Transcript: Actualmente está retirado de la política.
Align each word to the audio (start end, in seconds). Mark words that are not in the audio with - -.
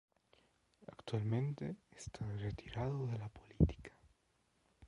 Actualmente 0.87 1.75
está 1.95 2.25
retirado 2.37 3.05
de 3.05 3.19
la 3.19 3.29
política. 3.29 3.95